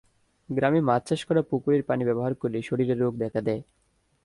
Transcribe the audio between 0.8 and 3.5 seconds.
মাছ চাষ করা পুকুরের পানি ব্যবহার করলে শরীরে রোগ দেখা